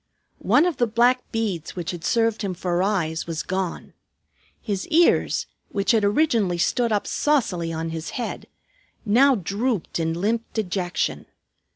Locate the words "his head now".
7.91-9.35